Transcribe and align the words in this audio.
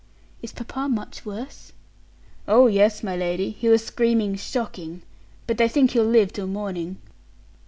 "Is 0.41 0.51
papa 0.51 0.89
much 0.89 1.27
worse?" 1.27 1.73
"Oh, 2.47 2.65
yes, 2.65 3.03
my 3.03 3.15
lady; 3.15 3.51
he 3.51 3.69
was 3.69 3.85
screaming 3.85 4.35
shocking. 4.35 5.03
But 5.45 5.59
they 5.59 5.67
think 5.67 5.91
he'll 5.91 6.03
live 6.05 6.33
till 6.33 6.47
morning." 6.47 6.97